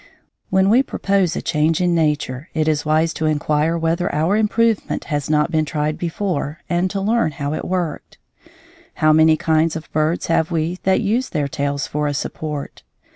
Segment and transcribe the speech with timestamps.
[0.49, 5.03] When we propose a change in nature it is wise to inquire whether our improvement
[5.03, 8.17] has not been tried before and to learn how it worked.
[8.95, 12.81] How many kinds of birds have we that use their tails for a support?